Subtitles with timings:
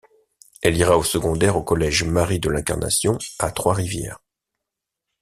[0.63, 4.17] Elle ira au secondaire au collège Marie-de-l'Incarnation a Trois-Rivières.